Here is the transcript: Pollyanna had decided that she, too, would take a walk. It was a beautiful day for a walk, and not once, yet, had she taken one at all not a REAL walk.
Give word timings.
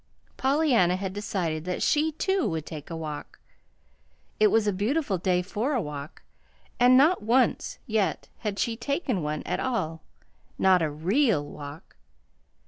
Pollyanna 0.35 0.95
had 0.95 1.13
decided 1.13 1.63
that 1.65 1.83
she, 1.83 2.13
too, 2.13 2.49
would 2.49 2.65
take 2.65 2.89
a 2.89 2.95
walk. 2.95 3.37
It 4.39 4.47
was 4.47 4.65
a 4.65 4.73
beautiful 4.73 5.19
day 5.19 5.43
for 5.43 5.73
a 5.73 5.79
walk, 5.79 6.23
and 6.79 6.97
not 6.97 7.21
once, 7.21 7.77
yet, 7.85 8.27
had 8.39 8.57
she 8.57 8.75
taken 8.75 9.21
one 9.21 9.43
at 9.43 9.59
all 9.59 10.01
not 10.57 10.81
a 10.81 10.89
REAL 10.89 11.45
walk. 11.45 11.97